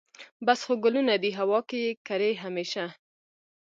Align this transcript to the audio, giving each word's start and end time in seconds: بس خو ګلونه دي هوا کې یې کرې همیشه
بس 0.45 0.59
خو 0.65 0.73
ګلونه 0.83 1.13
دي 1.23 1.31
هوا 1.39 1.59
کې 1.69 1.77
یې 1.85 1.91
کرې 2.07 2.31
همیشه 2.43 2.85